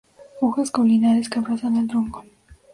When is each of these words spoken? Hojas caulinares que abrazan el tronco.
Hojas 0.39 0.71
caulinares 0.71 1.29
que 1.29 1.37
abrazan 1.37 1.75
el 1.77 1.87
tronco. 1.87 2.25